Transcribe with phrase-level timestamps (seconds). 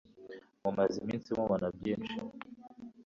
[0.61, 2.17] Mumaze iminsi mubona byinshi?